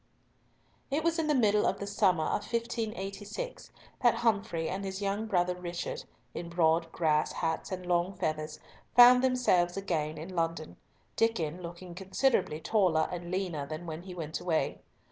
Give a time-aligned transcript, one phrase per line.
[0.89, 5.27] It was in the middle of the summer of 1586 that Humfrey and his young
[5.27, 8.59] brother Richard, in broad grass hats and long feathers,
[8.95, 10.77] found themselves again in London,
[11.17, 14.79] Diccon looking considerably taller and leaner than when he went away.